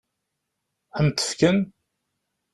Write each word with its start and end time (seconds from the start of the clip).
Ad 0.97 1.01
m-t-fken? 1.05 1.57